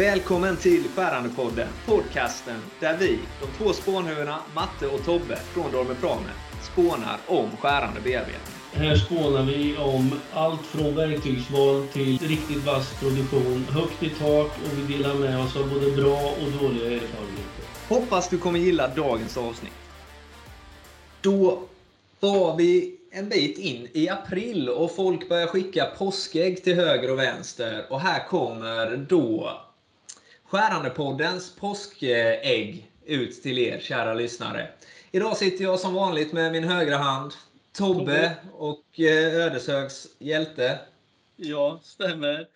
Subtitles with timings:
[0.00, 6.30] Välkommen till Skärandepodden, podcasten där vi, de två spånhuvudena Matte och Tobbe från Dorme Prame,
[6.72, 8.54] spånar om skärande bearbetning.
[8.72, 14.78] Här spånar vi om allt från verktygsval till riktigt vass produktion, högt i tak och
[14.78, 17.64] vi delar med oss av både bra och dåliga erfarenheter.
[17.88, 19.72] Hoppas du kommer gilla dagens avsnitt.
[21.20, 21.62] Då
[22.20, 27.18] var vi en bit in i april och folk börjar skicka påskägg till höger och
[27.18, 27.86] vänster.
[27.90, 29.60] Och här kommer då
[30.50, 34.68] Skärandepoddens påskägg ut till er kära lyssnare.
[35.10, 37.32] Idag sitter jag som vanligt med min högra hand,
[37.72, 40.78] Tobbe och eh, Ödeshögs hjälte.
[41.36, 42.46] Ja, stämmer.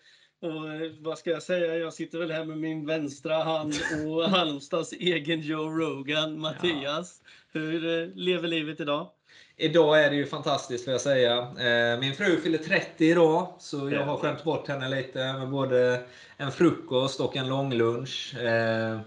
[0.41, 1.77] Och eh, vad ska jag säga?
[1.77, 3.73] Jag sitter väl här med min vänstra hand
[4.05, 7.21] och Halmstads egen Joe Rogan, Mattias.
[7.51, 9.09] Hur eh, lever livet idag?
[9.57, 11.37] Idag är det ju fantastiskt får jag säga.
[11.37, 16.03] Eh, min fru fyller 30 idag, så jag har skämt bort henne lite med både
[16.37, 18.35] en frukost och en långlunch.
[18.35, 18.99] Eh,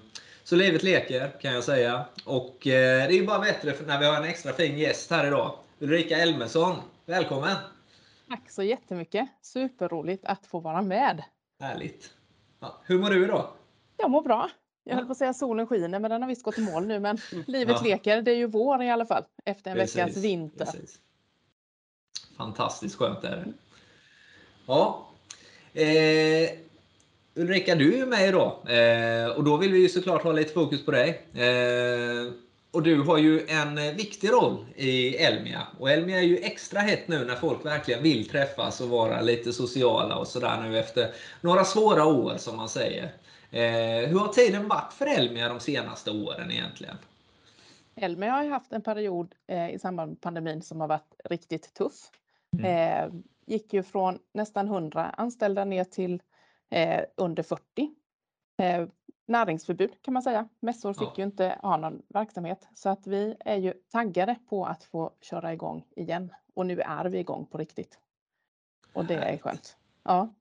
[0.45, 2.05] så livet leker kan jag säga.
[2.25, 5.27] Och eh, det är ju bara bättre när vi har en extra fin gäst här
[5.27, 5.58] idag.
[5.78, 7.56] Ulrika Elmesson, välkommen!
[8.28, 9.28] Tack så jättemycket!
[9.42, 11.23] Superroligt att få vara med.
[11.61, 12.11] Härligt!
[12.61, 13.47] Ja, hur mår du idag?
[13.97, 14.51] Jag mår bra.
[14.89, 17.00] Jag höll på att säga solen skiner, men den har visst gått i mål nu.
[17.00, 17.89] Men livet ja.
[17.89, 18.22] leker.
[18.22, 20.64] Det är ju vår i alla fall, efter en precis, veckas vinter.
[20.64, 20.98] Precis.
[22.36, 23.53] Fantastiskt skönt är det.
[24.67, 25.06] Ja.
[25.72, 26.50] Eh,
[27.34, 28.53] Ulrika, du är ju med idag.
[28.67, 31.08] Eh, och då vill vi ju såklart ha lite fokus på dig.
[31.33, 32.33] Eh,
[32.70, 35.66] och du har ju en viktig roll i Elmia.
[35.78, 39.52] Och Elmia är ju extra hett nu när folk verkligen vill träffas och vara lite
[39.52, 43.12] sociala och sådär nu efter några svåra år som man säger.
[43.50, 46.96] Eh, hur har tiden varit för Elmia de senaste åren egentligen?
[47.94, 51.74] Elmia har ju haft en period eh, i samband med pandemin som har varit riktigt
[51.74, 52.11] tuff.
[52.58, 52.64] Mm.
[52.64, 56.22] Eh, gick ju från nästan 100 anställda ner till
[56.70, 57.62] eh, under 40.
[59.29, 60.48] Eh, näringsförbud kan man säga.
[60.61, 61.15] Mässor fick ja.
[61.17, 65.52] ju inte ha någon verksamhet så att vi är ju taggade på att få köra
[65.52, 67.98] igång igen och nu är vi igång på riktigt.
[68.92, 69.77] Och det är skönt.
[70.05, 70.35] Ja.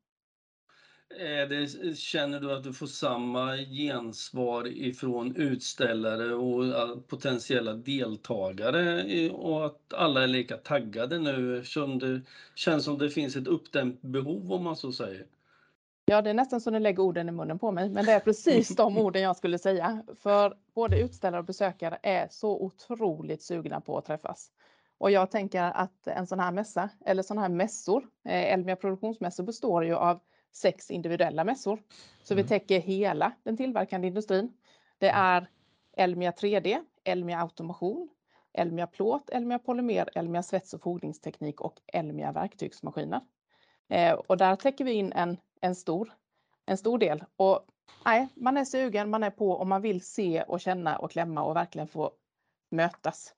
[1.50, 9.94] Det, känner du att du får samma gensvar ifrån utställare och potentiella deltagare och att
[9.94, 12.22] alla är lika taggade nu som det
[12.56, 15.26] känns som det finns ett uppdämt behov om man så säger?
[16.10, 18.20] Ja, det är nästan så ni lägger orden i munnen på mig, men det är
[18.20, 20.04] precis de orden jag skulle säga.
[20.20, 24.52] För både utställare och besökare är så otroligt sugna på att träffas.
[24.98, 29.44] Och jag tänker att en sån här mässa, eller sån här mässor, eh, Elmia produktionsmässor
[29.44, 30.20] består ju av
[30.54, 31.84] sex individuella mässor.
[32.24, 32.44] Så mm.
[32.44, 34.54] vi täcker hela den tillverkande industrin.
[34.98, 35.22] Det mm.
[35.22, 35.48] är
[35.98, 38.10] Elmia 3D, Elmia automation,
[38.54, 43.22] Elmia plåt, Elmia polymer, Elmia svets och fogningsteknik och Elmia verktygsmaskiner.
[43.90, 46.12] Eh, och där täcker vi in en, en, stor,
[46.66, 47.24] en stor del.
[47.36, 47.66] Och
[48.06, 51.44] nej, man är sugen, man är på och man vill se och känna och klämma
[51.44, 52.12] och verkligen få
[52.72, 53.34] mötas.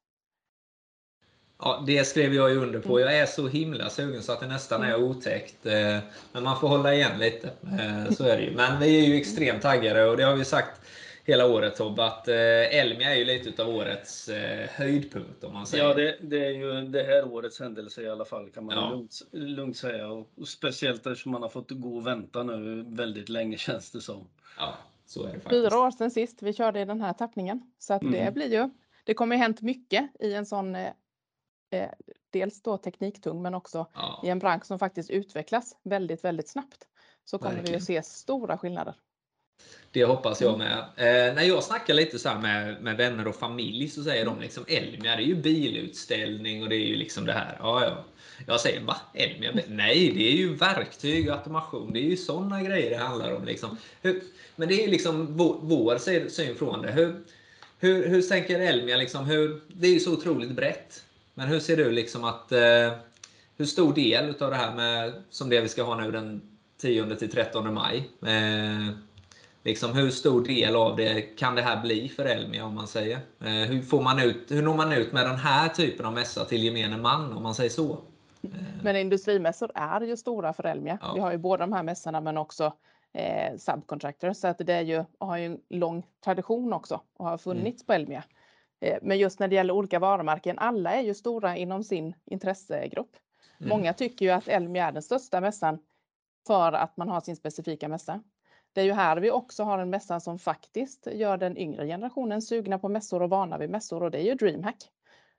[1.62, 3.00] Ja, det skrev jag ju under på.
[3.00, 5.66] Jag är så himla sugen så att det nästan är otäckt.
[5.66, 5.98] Eh,
[6.32, 7.48] men man får hålla igen lite.
[7.48, 8.56] Eh, så är det ju.
[8.56, 10.82] Men vi är ju extremt taggade och det har vi sagt
[11.30, 12.36] hela året Tobbe, att eh,
[12.80, 14.30] Elmia är ju lite av årets
[14.70, 15.84] höjdpunkt om man säger.
[15.84, 18.90] Ja, det, det, är ju det här årets händelse i alla fall kan man ja.
[18.90, 20.08] lugnt, lugnt, säga.
[20.08, 24.02] Och, och speciellt eftersom man har fått gå och vänta nu väldigt länge känns det
[24.02, 24.28] som.
[24.58, 24.74] Ja,
[25.06, 25.50] så är det faktiskt.
[25.50, 27.72] Fyra år sedan sist vi körde i den här tappningen.
[27.80, 28.26] Så att mm.
[28.26, 28.70] det blir ju,
[29.04, 30.92] det kommer ju hänt mycket i en sån eh,
[32.30, 34.22] dels då tekniktung men också ja.
[34.26, 36.88] i en bransch som faktiskt utvecklas väldigt, väldigt snabbt
[37.26, 37.72] så kommer Verkligen.
[37.72, 38.96] vi att se stora skillnader.
[39.92, 40.78] Det hoppas jag med.
[40.78, 44.66] Eh, när jag snackar lite så med, med vänner och familj så säger de liksom
[44.68, 47.58] Elmia, det är ju bilutställning och det är ju liksom det här.
[47.60, 48.06] Ja, ja.
[48.48, 48.98] Jag säger va?
[49.14, 49.52] Elmia?
[49.68, 51.94] Nej, det är ju verktyg och automation.
[51.94, 53.46] Det är ju sådana grejer det handlar om.
[53.46, 53.78] Liksom.
[54.02, 54.22] Hur,
[54.56, 55.98] men det är ju liksom vår, vår
[56.30, 56.92] syn från det.
[56.92, 57.16] Hur,
[57.80, 58.98] hur, hur tänker Elmia?
[58.98, 61.04] Liksom, hur, det är ju så otroligt brett.
[61.34, 62.94] Men hur ser du liksom att eh,
[63.58, 66.42] hur stor del av det här med som det vi ska ha nu den
[66.82, 68.10] 10 till 13 maj.
[68.22, 68.90] Eh,
[69.64, 73.20] liksom hur stor del av det kan det här bli för Elmia om man säger?
[73.40, 76.46] Eh, hur, får man ut, hur når man ut med den här typen av mässa
[76.46, 77.92] till gemene man om man säger så?
[78.42, 78.50] Eh.
[78.84, 80.98] Men industrimässor är ju stora för Elmia.
[81.02, 81.14] Ja.
[81.14, 82.74] Vi har ju båda de här mässorna men också
[83.14, 87.38] eh, subcontractor så att det är ju, har ju en lång tradition också och har
[87.38, 87.86] funnits mm.
[87.86, 88.24] på Elmia.
[88.80, 93.12] Eh, men just när det gäller olika varumärken, alla är ju stora inom sin intressegrupp.
[93.60, 93.70] Mm.
[93.70, 95.80] Många tycker ju att Elmia är den största mässan
[96.48, 98.22] för att man har sin specifika mässa.
[98.74, 102.42] Det är ju här vi också har en mässa som faktiskt gör den yngre generationen
[102.42, 104.90] sugna på mässor och vana vid mässor och det är ju DreamHack.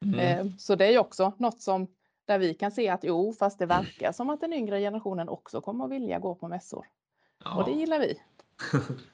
[0.04, 0.18] Mm.
[0.18, 1.86] Eh, så det är ju också något som
[2.24, 5.60] där vi kan se att jo, fast det verkar som att den yngre generationen också
[5.60, 6.86] kommer att vilja gå på mässor.
[7.44, 7.56] Ja.
[7.56, 8.20] Och det gillar vi.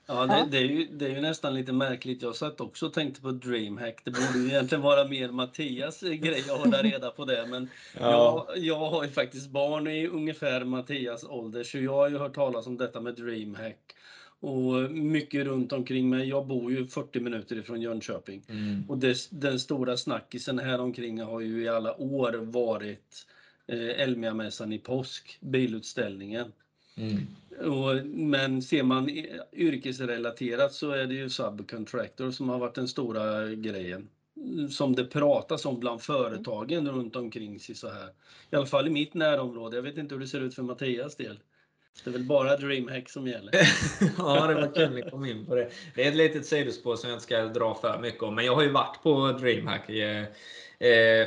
[0.07, 2.23] Ja, det, det, är ju, det är ju nästan lite märkligt.
[2.23, 4.01] Jag satt också och tänkte på DreamHack.
[4.05, 7.47] Det borde ju egentligen vara mer Mattias grej att hålla reda på det.
[7.47, 7.69] Men
[8.01, 8.47] Ja.
[8.49, 12.35] jag, jag har ju faktiskt barn i ungefär Mattias ålder, så jag har ju hört
[12.35, 13.95] talas om detta med DreamHack.
[14.41, 16.29] Och mycket runt omkring mig.
[16.29, 18.43] Jag bor ju 40 minuter ifrån Jönköping.
[18.49, 18.85] Mm.
[18.89, 23.27] Och det, den stora snackisen här omkring har ju i alla år varit
[23.67, 26.53] eh, Elmia-mässan i påsk, bilutställningen.
[26.97, 27.27] Mm.
[27.61, 29.11] Och, men ser man
[29.53, 34.11] yrkesrelaterat så är det ju subcontractor som har varit den stora grejen.
[34.71, 38.09] Som det pratas om bland företagen runt omkring sig så här.
[38.51, 39.77] I alla fall i mitt närområde.
[39.77, 41.39] Jag vet inte hur det ser ut för Mattias del.
[42.05, 43.53] Det är väl bara DreamHack som gäller.
[44.19, 45.71] ja, det var kul ni kom in på det.
[45.95, 48.35] Det är ett litet sidospår som jag inte ska dra för mycket om.
[48.35, 50.27] Men jag har ju varit på DreamHack i,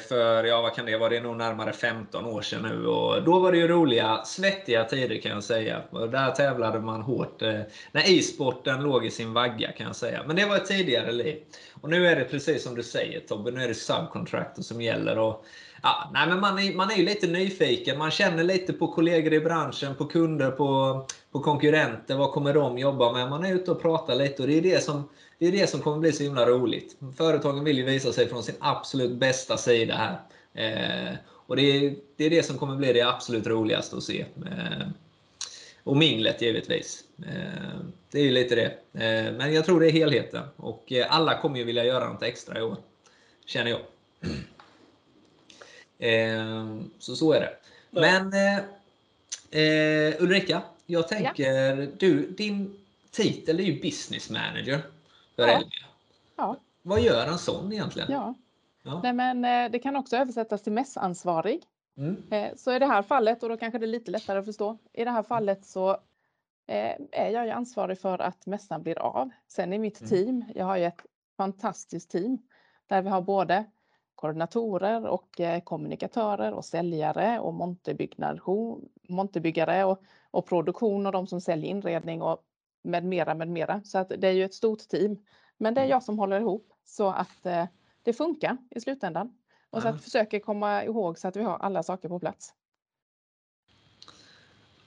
[0.07, 2.87] för, ja vad kan det vara, det är nog närmare 15 år sedan nu.
[2.87, 5.81] Och då var det ju roliga, svettiga tider kan jag säga.
[5.89, 7.41] Och där tävlade man hårt.
[7.41, 7.59] Eh,
[7.91, 10.23] när e-sporten låg i sin vagga kan jag säga.
[10.27, 11.37] Men det var ett tidigare liv.
[11.81, 15.17] Och nu är det precis som du säger Tobbe, nu är det subcontractor som gäller.
[15.17, 15.45] Och,
[15.83, 17.97] Ja, nej, men man, är, man är ju lite nyfiken.
[17.97, 22.15] Man känner lite på kollegor i branschen, på kunder, på, på konkurrenter.
[22.15, 23.29] Vad kommer de jobba med?
[23.29, 25.09] Man är ute och pratar lite och det är det som,
[25.39, 26.95] det är det som kommer bli så himla roligt.
[27.17, 30.19] Företagen vill ju visa sig från sin absolut bästa sida här.
[30.53, 34.25] Eh, och det är, det är det som kommer bli det absolut roligaste att se.
[34.45, 34.87] Eh,
[35.83, 37.03] och minglet givetvis.
[37.27, 37.79] Eh,
[38.11, 38.71] det är ju lite det.
[38.93, 40.43] Eh, men jag tror det är helheten.
[40.55, 42.77] Och eh, alla kommer ju vilja göra något extra i år.
[43.45, 43.79] Känner jag.
[45.99, 47.53] Eh, så så är det.
[47.91, 48.01] Ja.
[48.01, 48.57] Men eh,
[49.63, 52.79] eh, Ulrika, jag tänker, du, din
[53.11, 54.81] titel är ju business manager
[55.35, 55.49] för Ja.
[55.49, 55.69] Elmia.
[56.35, 58.11] Ja, Vad gör en sån egentligen?
[58.11, 58.33] ja.
[58.83, 58.99] Ja.
[59.03, 61.61] Nej, men eh, det kan också översättas till mässansvarig.
[61.97, 62.17] Mm.
[62.57, 65.03] Så i det här fallet, och då kanske det är lite lättare att förstå, i
[65.03, 65.97] det här fallet så
[67.11, 69.29] är jag ju ansvarig för att mässan blir av.
[69.47, 70.09] Sen i mitt Mm.
[70.09, 71.01] team, jag har ju ett
[71.37, 72.37] fantastiskt team
[72.87, 73.65] där vi har både
[74.19, 77.53] koordinatorer och eh, kommunikatörer och säljare och
[79.07, 80.01] monterbyggare och,
[80.31, 82.43] och produktion och de som säljer inredning och
[82.83, 83.81] med mera, med mera.
[83.83, 85.17] Så att det är ju ett stort team.
[85.57, 85.91] Men det är Mm.
[85.91, 87.65] jag som håller ihop så att eh,
[88.03, 89.37] det funkar i slutändan.
[89.69, 92.53] Och så att försöka komma ihåg så att vi har alla saker på plats.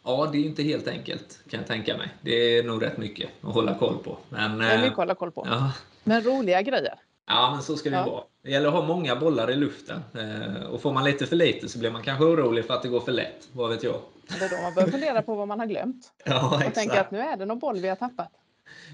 [0.04, 2.08] Ja, det är inte helt enkelt kan jag tänka mig.
[2.22, 4.18] Det är nog rätt mycket att hålla koll på.
[4.28, 5.42] Men, Det är mycket eh, att hålla koll på.
[5.46, 5.72] ja,
[6.04, 6.98] Men roliga grejer.
[7.26, 8.06] Ja, men så ska det Ja.
[8.10, 8.24] vara.
[8.44, 10.00] Det gäller att ha många bollar i luften.
[10.14, 12.88] Eh, Och får man lite för lite så blir man kanske orolig för att det
[12.88, 13.48] går för lätt.
[13.52, 14.00] Vad vet jag?
[14.38, 16.12] Det är då man börjar fundera på vad man har glömt.
[16.24, 18.28] Ja, Och tänker att nu är det någon boll vi har tappat.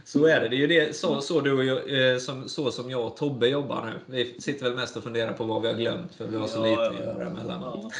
[0.04, 0.48] Så är det.
[0.48, 3.16] Det är ju det, så, så, du och jag, eh, som, så som jag och
[3.16, 3.92] Tobbe jobbar nu.
[4.06, 6.58] Vi sitter väl mest och funderar på vad vi har glömt för vi har så
[6.66, 7.00] Ja, lite att ja.
[7.14, 7.92] göra emellanåt.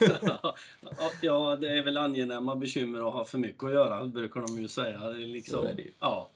[0.22, 0.54] Ja.
[1.20, 4.68] ja, det är väl angenäma bekymmer att ha för mycket att göra, brukar de ju
[4.68, 4.98] säga.
[4.98, 5.90] Det är liksom, Så är det ju.
[6.00, 6.30] Ja.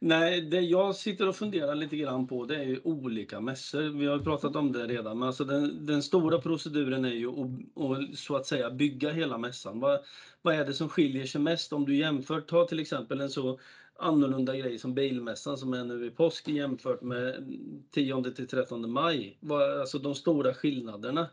[0.00, 3.98] Nej, det jag sitter och funderar lite grann på det är ju olika mässor.
[3.98, 7.28] Vi har ju pratat om det redan, men alltså den, den stora proceduren är ju
[7.28, 9.80] att, att så att säga bygga hela mässan.
[9.80, 10.00] Vad,
[10.42, 13.58] vad är det som skiljer sig mest om du jämför, ta till exempel en så
[13.98, 17.54] annorlunda grej som bilmässan som är nu i påsk jämfört med
[17.90, 19.38] 10 till 13 maj.
[19.40, 21.28] Vad, alltså de stora skillnaderna.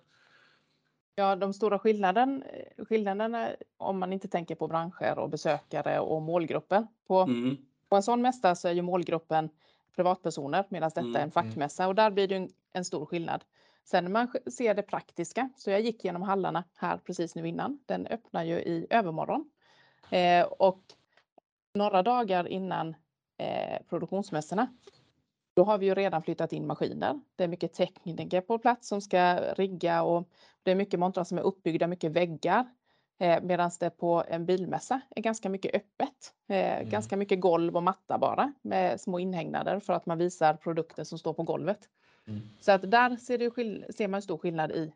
[1.15, 2.43] Ja, de stora skillnaden,
[2.89, 6.87] skillnaderna om man inte tänker på branscher och besökare och målgrupper.
[7.07, 7.57] På, Mm.
[7.93, 9.49] På en sån mässa så är ju målgruppen
[9.95, 13.43] privatpersoner medan detta Mm, är en fackmässa och där blir det en, en stor skillnad.
[13.83, 17.79] Sen när man ser det praktiska, så jag gick genom hallarna här precis nu innan.
[17.85, 19.49] Den öppnar ju i övermorgon.
[20.09, 20.81] Eh, och
[21.73, 22.95] några dagar innan
[23.37, 24.67] eh, produktionsmässorna,
[25.53, 27.19] då har vi ju redan flyttat in maskiner.
[27.35, 30.29] Det är mycket tekniker på plats som ska rigga och
[30.63, 32.65] det är mycket montrar som är uppbyggda, mycket väggar.
[33.19, 36.33] Eh, Medan det på en bilmässa är ganska mycket öppet.
[36.47, 41.03] Eh, Ganska mycket golv och matta bara med små inhägnader för att man visar produkter
[41.03, 41.89] som står på golvet.
[42.27, 42.41] Mm.
[42.59, 44.93] Så att där ser, det ser man stor skillnad i,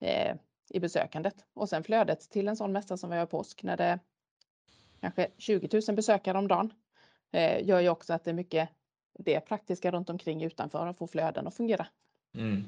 [0.00, 0.36] eh,
[0.70, 1.34] i besökandet.
[1.54, 3.98] Och sen flödet till en sån mässa som vi har påsk när det
[5.00, 6.72] kanske 20 000 besökare om dagen
[7.62, 8.68] gör ju också att det är mycket
[9.18, 11.86] det praktiska runt omkring utanför att få flöden att fungera.
[12.34, 12.64] Mm.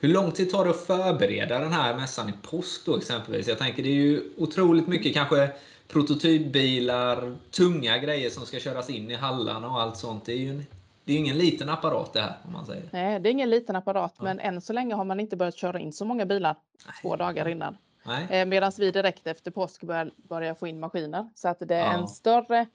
[0.00, 3.48] Hur lång tid tar det att förbereda den här mässan i påsk då exempelvis?
[3.48, 5.50] Jag tänker det är ju otroligt mycket kanske
[5.88, 10.24] prototypbilar, tunga grejer som ska köras in i hallarna och allt sånt.
[10.24, 10.66] Det är ju en,
[11.04, 12.88] det är ingen liten apparat det här om man säger.
[12.92, 14.24] Nej, det är ingen liten apparat, Ja.
[14.24, 16.56] men än så länge har man inte börjat köra in så många bilar
[17.02, 17.76] två dagar innan.
[18.06, 18.26] Nej.
[18.30, 21.28] Eh, Medan vi direkt efter påsk börjar, börjar få in maskiner.
[21.34, 21.92] Så att det är Ja.
[21.92, 22.66] en större,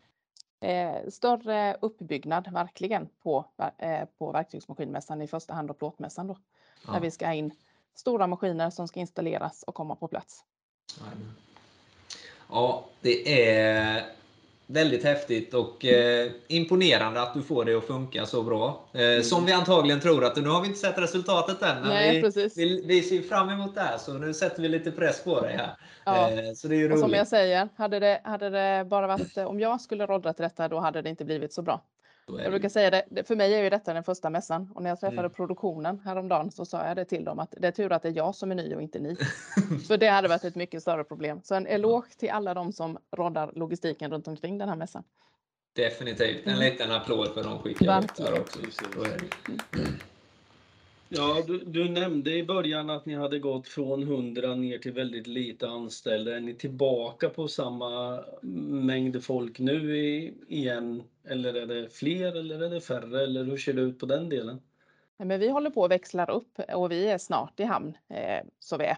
[0.62, 3.46] eh, större uppbyggnad verkligen på,
[3.78, 6.38] eh, på verktygsmaskinmässan i första hand och plåtmässan då.
[6.88, 6.94] Ja.
[6.94, 7.52] Där vi ska ha in
[7.96, 10.44] stora maskiner som ska installeras och komma på plats.
[12.50, 14.06] Ja, det är
[14.68, 18.86] väldigt häftigt och eh, imponerande att du får det att funka så bra.
[18.94, 21.82] Eh, som vi antagligen tror att nu har vi inte sett resultatet än.
[21.82, 22.58] Men Nej, vi, precis.
[22.58, 25.58] vi, vi ser fram emot det här så nu sätter vi lite press på dig
[25.58, 25.78] här.
[26.06, 26.32] Ja.
[26.32, 27.18] Eh, så det är ju Och som roligt.
[27.18, 30.68] jag säger, hade det, hade det bara varit eh, om jag skulle roddra till detta,
[30.68, 31.82] då hade det inte blivit så bra.
[32.28, 35.00] Jag brukar säga det, för mig är ju detta den första mässan och när jag
[35.00, 35.32] träffade Mm.
[35.32, 38.14] produktionen häromdagen så sa jag det till dem att det är tur att det är
[38.14, 39.16] jag som är ny och inte ni.
[39.88, 41.42] för det hade varit ett mycket större problem.
[41.44, 45.04] Så en eloge till alla de som roddar logistiken runt omkring den här mässan.
[45.74, 46.48] Definitivt.
[46.48, 46.72] En Mm.
[46.72, 48.60] liten applåd för de skickar ut där också.
[51.10, 55.28] Ja, du, du nämnde i början att ni hade gått från 100 ner till väldigt
[55.28, 56.36] lite anställda.
[56.36, 61.04] Är ni tillbaka på samma mängd folk nu i, igen?
[61.28, 63.24] Eller är det fler eller är det färre?
[63.24, 64.62] Eller hur ser det ut på den delen?
[65.18, 68.78] Men vi håller på att växla upp och vi är snart i hamn, eh, så
[68.78, 68.98] vi är.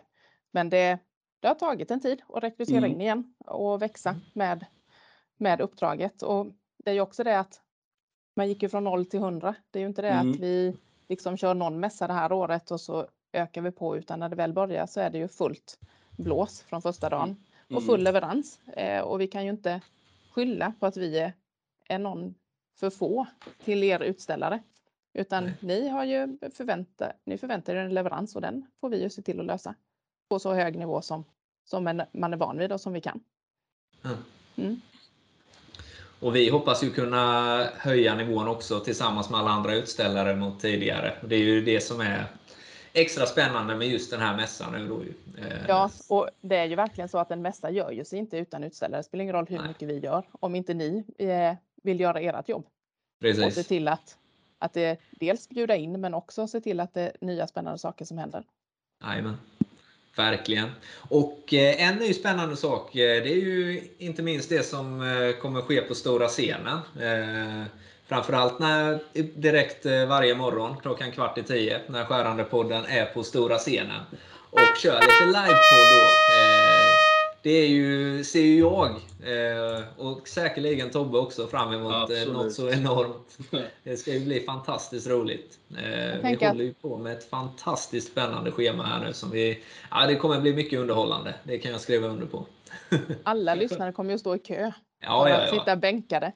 [0.51, 0.99] Men det,
[1.39, 2.91] det har tagit en tid att rekrytera Mm.
[2.91, 4.65] in igen och växa med,
[5.37, 6.21] med uppdraget.
[6.21, 7.61] Och det är ju också det att
[8.35, 9.55] man gick ju från 0 till 100.
[9.71, 10.31] Det är ju inte det Mm.
[10.31, 10.77] att vi
[11.09, 14.35] liksom kör någon mässa det här året och så ökar vi på, utan när det
[14.35, 15.79] väl börjar så är det ju fullt
[16.17, 17.83] blås från första dagen och Mm.
[17.83, 18.59] full leverans.
[18.67, 19.81] Eh, och vi kan ju inte
[20.31, 21.33] skylla på att vi är,
[21.89, 22.35] är någon
[22.79, 23.27] för få
[23.63, 24.63] till er utställare.
[25.13, 25.53] Utan Nej.
[25.61, 29.21] ni har ju förvänta, ni förväntar er en leverans och den får vi ju se
[29.21, 29.75] till att lösa
[30.29, 31.23] på så hög nivå som,
[31.65, 33.19] som en, man är van vid och som vi kan.
[34.55, 34.81] Mm.
[36.19, 41.13] Och vi hoppas ju kunna höja nivån också tillsammans med alla andra utställare mot tidigare.
[41.21, 42.25] Och Det är ju det som är
[42.93, 45.01] extra spännande med just den här mässan nu då.
[45.41, 48.37] Eh, Ja, och det är ju verkligen så att en mässa gör ju sig inte
[48.37, 48.99] utan utställare.
[48.99, 49.67] Det spelar ingen roll hur Nej.
[49.67, 51.55] mycket vi gör om inte ni eh,
[51.87, 52.65] vill göra ert jobb.
[52.65, 53.67] Och se Precis.
[53.67, 54.17] till att,
[54.59, 58.05] att det dels bjuda in men också se till att det är nya spännande saker
[58.05, 58.43] som händer.
[59.03, 59.37] Jajamän.
[60.17, 60.69] Verkligen.
[61.09, 65.31] Och eh, en ny spännande sak, eh, det är ju inte minst det som eh,
[65.41, 66.79] kommer ske på stora scenen.
[68.07, 68.99] Framförallt när
[69.39, 74.01] direkt varje morgon klockan kvart i tio när Skärande-podden är på stora scenen
[74.51, 76.96] och kör lite livepodd då.
[77.47, 82.33] Det är ju, ser ju jag eh, och säkerligen Tobbe också fram emot eh, Absolut.
[82.33, 83.37] något så enormt.
[83.83, 85.59] Det ska ju bli fantastiskt roligt.
[85.69, 89.13] Eh, vi håller ju på med ett fantastiskt spännande schema här nu.
[89.13, 91.35] Som vi, ja, det kommer bli mycket underhållande.
[91.43, 92.45] Det kan jag skriva under på.
[93.23, 95.51] Alla lyssnare kommer ju att stå i kö Ja, ja, ja.
[95.51, 96.31] sitta bänkade.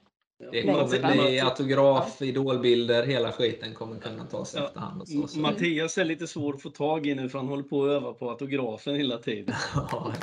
[0.51, 4.65] Det kommer bli autograf, idolbilder, hela skiten kommer kunna tas Ja.
[4.65, 5.01] efterhand.
[5.01, 5.39] Och så, så.
[5.39, 8.13] Mattias är lite svår att få tag i nu för han håller på att öva
[8.13, 9.55] på autografen hela tiden.
[9.91, 10.13] Ja.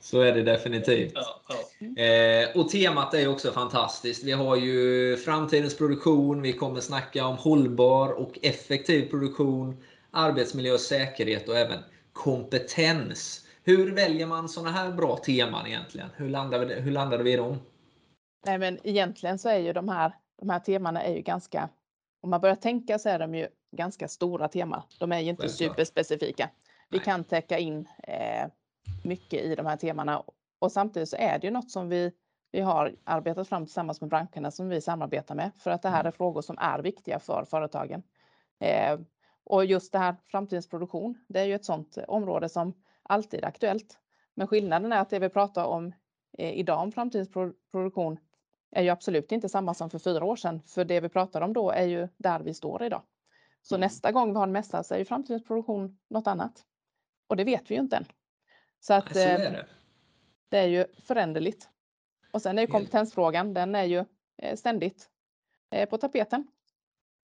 [0.00, 1.12] Så är det definitivt.
[1.14, 2.02] Ja, ja.
[2.02, 4.24] Eh, och temat är också fantastiskt.
[4.24, 9.76] Vi har ju framtidens produktion, vi kommer snacka om hållbar och effektiv produktion,
[10.10, 11.78] arbetsmiljö och säkerhet och även
[12.12, 13.46] kompetens.
[13.64, 16.08] Hur väljer man sådana här bra teman egentligen?
[16.16, 17.58] Hur landade vi, hur landade vi i dem?
[18.46, 21.68] Nej, men egentligen så är ju de här, de här temana är ju ganska,
[22.20, 24.82] om man börjar tänka så är de ju ganska stora teman.
[25.00, 25.70] De är ju inte Självklart.
[25.70, 26.50] superspecifika.
[26.90, 27.04] Vi Nej.
[27.04, 28.46] kan täcka in eh,
[29.04, 30.22] mycket i de här temana
[30.58, 32.12] och samtidigt så är det ju något som vi,
[32.52, 36.00] vi har arbetat fram tillsammans med branscherna som vi samarbetar med för att det här
[36.00, 36.06] Mm.
[36.06, 38.02] är frågor som är viktiga för företagen.
[38.60, 38.98] Eh,
[39.44, 43.46] och just det här framtidens produktion, det är ju ett sådant område som alltid är
[43.48, 43.98] aktuellt.
[44.34, 45.92] Men skillnaden är att det vi pratar om
[46.38, 48.18] eh, idag om framtidens pro- produktion
[48.72, 50.62] är ju absolut inte samma som för fyra år sedan.
[50.66, 53.02] För det vi pratar om då är ju där vi står idag.
[53.62, 53.80] Så Mm.
[53.84, 56.64] nästa gång vi har en mässa så är ju framtidens produktion något annat.
[57.26, 58.04] Och det vet vi ju inte än.
[58.80, 59.66] Så att eh, det.
[60.48, 61.68] det är ju föränderligt.
[62.32, 62.72] Och sen är ju Helt.
[62.72, 64.04] kompetensfrågan, den är ju
[64.38, 65.08] eh, ständigt
[65.70, 66.46] eh, på tapeten.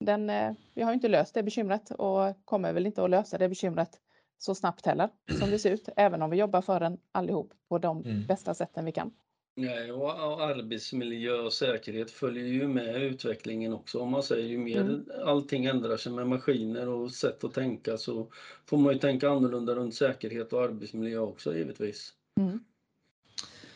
[0.00, 3.38] Den, eh, vi har ju inte löst det bekymret och kommer väl inte att lösa
[3.38, 4.00] det bekymret
[4.38, 5.08] så snabbt heller
[5.40, 8.26] som det ser ut, även om vi jobbar för den allihop på de Mm.
[8.26, 9.12] bästa sätten vi kan.
[9.60, 13.98] Nej, och arbetsmiljö och säkerhet följer ju med utvecklingen också.
[14.00, 15.04] Om man säger ju mer Mm.
[15.24, 18.26] allting ändrar sig med maskiner och sätt att tänka så
[18.66, 22.12] får man ju tänka annorlunda runt säkerhet och arbetsmiljö också givetvis.
[22.40, 22.60] Mm.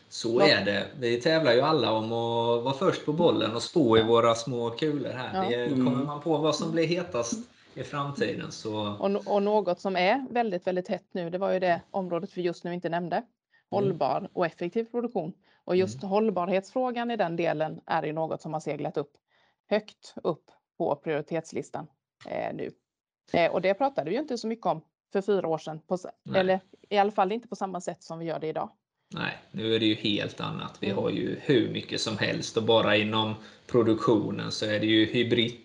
[0.09, 0.87] Så är det.
[1.01, 4.71] Vi tävlar ju alla om att vara först på bollen och spå i våra små
[4.71, 5.43] kulor här.
[5.43, 5.49] Ja.
[5.59, 5.87] Det Mm.
[5.87, 7.39] kommer man på vad som blir hetast
[7.75, 11.59] i framtiden så Och, och något som är väldigt, väldigt hett nu, det var ju
[11.61, 13.23] det området vi just nu inte nämnde.
[13.77, 15.33] Hållbar och effektiv produktion.
[15.65, 19.13] Och just hållbarhetsfrågan i den delen är ju något som har seglat upp
[19.71, 21.87] högt upp på prioritetslistan
[22.29, 22.71] eh, nu.
[23.33, 24.81] Eh, och det pratade vi ju inte så mycket om
[25.13, 25.81] för fyra år sedan.
[25.87, 25.99] På,
[26.35, 28.71] eller i alla fall inte på samma sätt som vi gör det idag.
[29.15, 30.79] Nej, nu är det ju helt annat.
[30.81, 31.03] Vi Mm.
[31.03, 33.35] har ju hur mycket som helst och bara inom
[33.67, 35.61] produktionen så är det ju hybrid,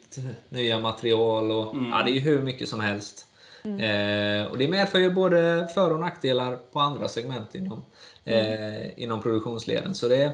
[0.49, 1.89] nya material och Mm.
[1.89, 3.27] ja, det är ju hur mycket som helst.
[3.67, 3.79] Mm.
[3.79, 7.85] Eh, och det medför ju både för och nackdelar på andra segment inom,
[8.25, 8.73] mm.
[8.73, 9.95] eh, inom produktionsleden.
[9.95, 10.31] Så det,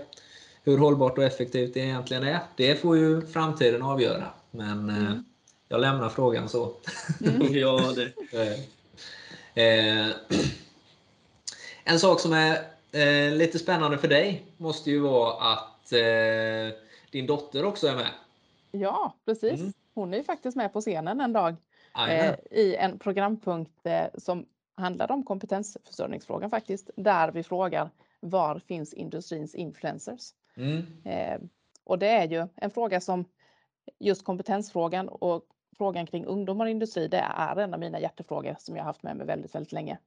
[0.64, 4.26] hur hållbart och effektivt det egentligen är, det får ju framtiden avgöra.
[4.52, 5.26] Men eh, mm.
[5.68, 6.74] jag lämnar frågan så.
[7.26, 7.54] Mm.
[7.58, 8.14] ja, det.
[9.56, 10.08] Eh,
[11.84, 12.58] en sak som är
[12.92, 16.78] eh, lite spännande för dig måste ju vara att eh,
[17.12, 18.10] din dotter också är med.
[18.72, 19.60] Ja, precis.
[19.60, 19.74] Mm.
[19.94, 21.56] Hon är ju faktiskt med på scenen en dag
[21.98, 24.46] eh, i en programpunkt eh, som
[24.76, 30.32] handlar om kompetensförsörjningsfrågan faktiskt, där vi frågar var finns industrins influencers?
[30.56, 30.86] Mm.
[31.04, 31.40] Eh,
[31.84, 33.26] och det är ju en fråga som
[34.00, 35.44] just kompetensfrågan och
[35.78, 39.18] frågan kring ungdomar och industri, det är en av mina hjärtefrågor som jag haft med
[39.18, 39.98] mig väldigt, väldigt länge.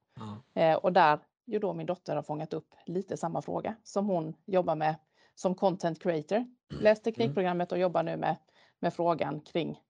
[0.54, 0.78] Mm.
[0.78, 4.74] och där ju då min dotter har fångat upp lite samma fråga som hon jobbar
[4.74, 4.94] med
[5.34, 6.36] som content creator.
[6.36, 6.50] Mm.
[6.68, 8.36] Läst teknikprogrammet och jobbar nu med,
[8.78, 9.80] med frågan kring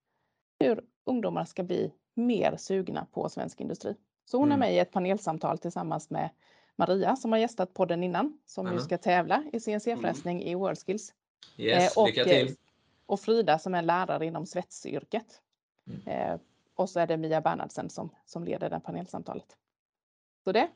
[0.59, 3.95] hur ungdomar ska bli mer sugna på svensk industri.
[4.25, 4.61] Så hon är mm.
[4.61, 6.31] med i ett panelsamtal tillsammans med
[6.77, 8.77] Maria som har gästat podden innan, som mm.
[8.77, 10.49] nu ska tävla i CNC-fräsning mm.
[10.49, 11.13] i WorldSkills.
[11.57, 12.55] Yes, och, lycka till!
[13.07, 15.41] Och Frida som är lärare inom svetsyrket.
[15.87, 16.33] Mm.
[16.33, 16.41] Eh,
[16.75, 19.57] och så är det Mia Bernhardsen som, som leder det panelsamtalet.
[20.45, 20.69] Så det.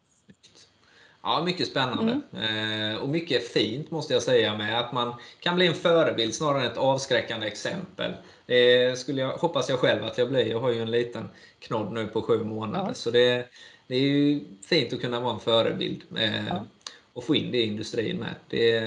[1.22, 2.20] Ja, mycket spännande.
[2.32, 2.94] Mm.
[2.94, 6.64] Eh, och mycket fint måste jag säga med att man kan bli en förebild snarare
[6.64, 8.14] än ett avskräckande exempel.
[8.50, 10.46] Det skulle jag, hoppas jag själv att jag blir.
[10.46, 11.28] Jag har ju en liten
[11.58, 12.88] knodd nu på sju månader.
[12.88, 12.94] Ja.
[12.94, 13.48] Så det,
[13.86, 16.64] det, är ju fint att kunna vara en förebild eh, ja.
[17.12, 18.34] och få in det i industrin med.
[18.48, 18.80] Det,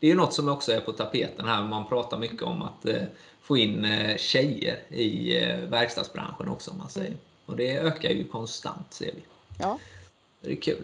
[0.00, 1.64] det är ju något som också är på tapeten här.
[1.64, 3.02] Man pratar mycket om att eh,
[3.42, 6.70] få in eh, tjejer i eh, verkstadsbranschen också.
[6.70, 7.16] Om man säger.
[7.46, 9.22] Och det ökar ju konstant ser vi.
[9.58, 9.78] Ja.
[10.40, 10.82] Det är kul.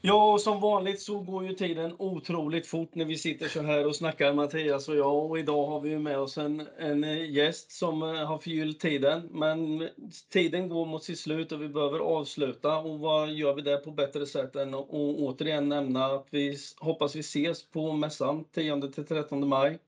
[0.00, 3.86] Ja, och som vanligt så går ju tiden otroligt fort när vi sitter så här
[3.86, 5.30] och snackar Mattias och jag.
[5.30, 9.28] Och idag har vi med oss en, en eh, gäst som eh, har förgyllt tiden.
[9.30, 9.88] Men
[10.32, 12.78] tiden går mot sitt slut och vi behöver avsluta.
[12.78, 17.16] Och vad gör vi där på bättre sätt än att återigen nämna att vi hoppas
[17.16, 19.78] vi ses på mässan 10-13 maj.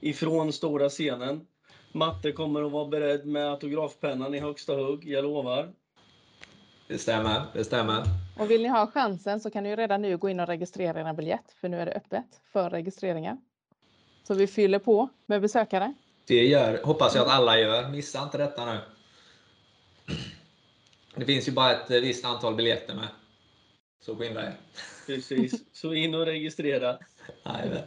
[0.00, 1.46] Ifrån stora scenen.
[1.92, 5.72] Matte kommer att vara beredd med autografpennan i högsta hugg, jag lovar.
[6.90, 8.02] Det stämmer, det stämmer.
[8.38, 11.00] Och vill ni ha chansen så kan ni ju redan nu gå in och registrera
[11.00, 13.36] er biljett, för nu är det öppet för registreringar.
[14.26, 15.94] Så vi fyller på med besökare.
[16.26, 17.88] Det gör, hoppas jag att alla gör.
[17.88, 18.78] Missa inte detta nu.
[21.14, 23.08] Det finns ju bara ett visst antal biljetter med.
[24.00, 24.54] Så skynda er.
[25.06, 26.98] Precis, så in och registrera.
[27.42, 27.84] Nej,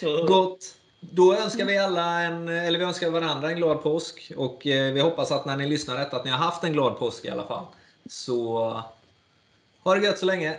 [0.00, 0.26] så...
[0.26, 0.74] Gott!
[1.00, 5.00] Då önskar vi alla en, eller vi önskar varandra en glad påsk och eh, vi
[5.00, 7.46] hoppas att när ni lyssnar detta att ni har haft en glad påsk i alla
[7.46, 7.64] fall.
[8.08, 8.82] Så
[9.82, 10.58] ha det gött så länge.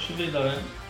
[0.07, 0.80] vi vidare.